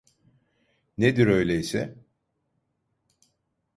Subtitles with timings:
[0.97, 1.95] Nedir öyleyse?